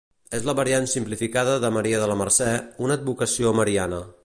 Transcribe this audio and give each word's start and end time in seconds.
És 0.35 0.45
la 0.49 0.53
variant 0.59 0.87
simplificada 0.93 1.59
de 1.65 1.71
Maria 1.77 2.01
de 2.05 2.09
la 2.13 2.17
Mercè, 2.23 2.49
una 2.87 2.99
advocació 3.01 3.53
mariana. 3.63 4.01